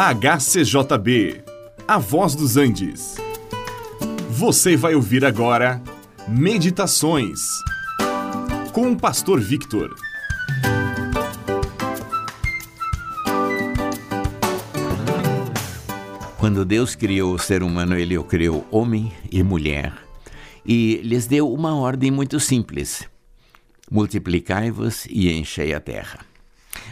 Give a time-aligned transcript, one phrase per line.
[0.00, 1.42] HCJB,
[1.88, 3.16] A Voz dos Andes.
[4.30, 5.82] Você vai ouvir agora
[6.28, 7.40] Meditações
[8.72, 9.92] com o Pastor Victor.
[16.38, 19.92] Quando Deus criou o ser humano, ele o criou homem e mulher
[20.64, 23.02] e lhes deu uma ordem muito simples:
[23.90, 26.27] multiplicai-vos e enchei a terra.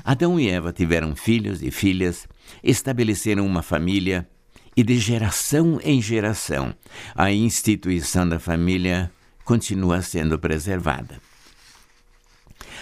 [0.05, 2.29] Adão e Eva tiveram filhos e filhas,
[2.63, 4.29] estabeleceram uma família
[4.77, 6.75] e de geração em geração
[7.15, 9.11] a instituição da família
[9.45, 11.21] continua sendo preservada.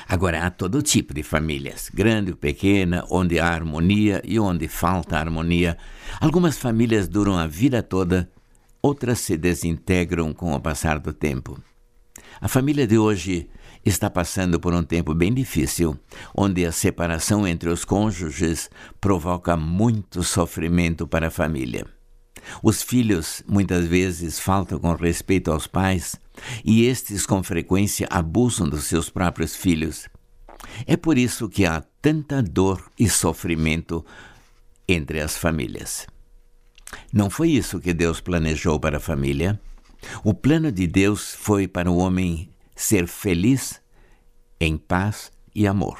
[0.09, 5.17] Agora, há todo tipo de famílias, grande ou pequena, onde há harmonia e onde falta
[5.17, 5.79] harmonia.
[6.21, 8.31] Algumas famílias duram a vida toda,
[8.83, 11.59] outras se desintegram com o passar do tempo.
[12.41, 13.49] A família de hoje
[13.85, 15.99] está passando por um tempo bem difícil,
[16.35, 21.87] onde a separação entre os cônjuges provoca muito sofrimento para a família.
[22.63, 26.17] Os filhos muitas vezes faltam com respeito aos pais
[26.65, 30.09] e estes com frequência abusam dos seus próprios filhos.
[30.87, 34.05] É por isso que há tanta dor e sofrimento
[34.89, 36.07] entre as famílias.
[37.13, 39.61] Não foi isso que Deus planejou para a família?
[40.23, 43.81] O plano de Deus foi para o homem ser feliz
[44.65, 45.99] em paz e amor.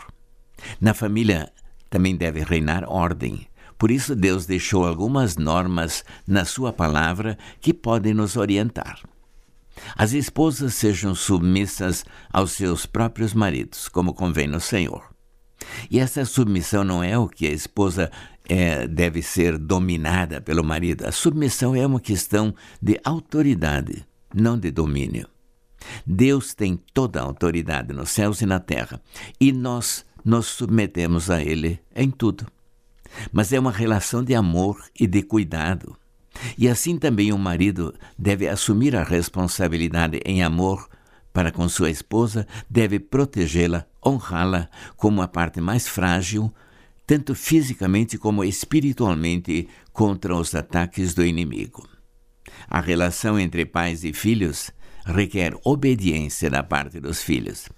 [0.81, 1.53] Na família
[1.91, 3.47] também deve reinar ordem.
[3.79, 9.01] Por isso, Deus deixou algumas normas na Sua palavra que podem nos orientar.
[9.97, 15.15] As esposas sejam submissas aos seus próprios maridos, como convém no Senhor.
[15.91, 18.11] E essa submissão não é o que a esposa
[18.49, 21.07] é, deve ser dominada pelo marido.
[21.07, 25.34] A submissão é uma questão de autoridade, não de domínio.
[26.07, 29.01] Deus tem toda a autoridade nos céus e na terra,
[29.41, 32.47] e nós nos submetemos a Ele em tudo.
[33.33, 35.97] Mas é uma relação de amor e de cuidado.
[36.59, 40.89] E assim também o marido deve assumir a responsabilidade em amor
[41.33, 46.53] para com sua esposa, deve protegê-la, honrá-la como a parte mais frágil,
[47.07, 51.89] tanto fisicamente como espiritualmente, contra os ataques do inimigo.
[52.69, 54.71] A relação entre pais e filhos
[55.05, 57.69] requer obediência da parte dos filhos.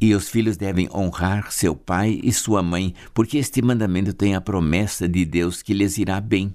[0.00, 4.40] E os filhos devem honrar seu pai e sua mãe, porque este mandamento tem a
[4.40, 6.54] promessa de Deus que lhes irá bem.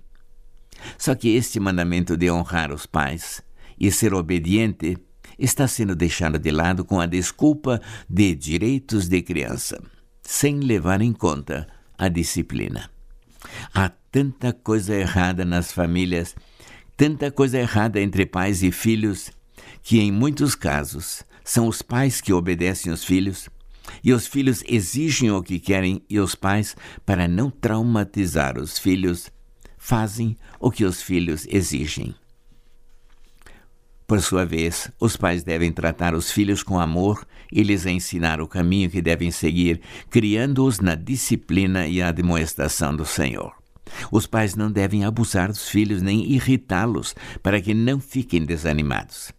[0.97, 3.43] Só que este mandamento de honrar os pais
[3.79, 4.97] e ser obediente
[5.37, 9.81] está sendo deixado de lado com a desculpa de direitos de criança,
[10.21, 11.67] sem levar em conta
[11.97, 12.89] a disciplina.
[13.73, 16.35] Há tanta coisa errada nas famílias,
[16.97, 19.29] tanta coisa errada entre pais e filhos
[19.85, 23.47] que em muitos casos são os pais que obedecem os filhos
[24.03, 26.75] e os filhos exigem o que querem e os pais,
[27.05, 29.31] para não traumatizar os filhos,
[29.77, 32.15] fazem o que os filhos exigem.
[34.07, 38.47] Por sua vez, os pais devem tratar os filhos com amor e lhes ensinar o
[38.47, 43.53] caminho que devem seguir, criando-os na disciplina e admoestação do Senhor.
[44.11, 47.13] Os pais não devem abusar dos filhos nem irritá-los
[47.43, 49.31] para que não fiquem desanimados.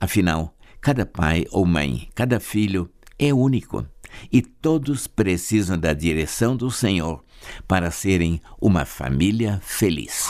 [0.00, 3.86] Afinal, cada pai ou mãe, cada filho é único
[4.32, 7.22] e todos precisam da direção do Senhor
[7.68, 10.28] para serem uma família feliz.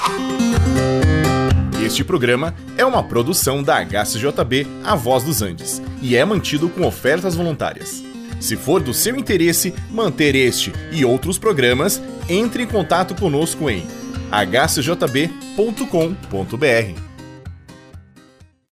[1.84, 6.84] Este programa é uma produção da HCJB A Voz dos Andes e é mantido com
[6.84, 8.02] ofertas voluntárias.
[8.40, 13.86] Se for do seu interesse manter este e outros programas, entre em contato conosco em
[14.30, 15.50] hcjb.com.br.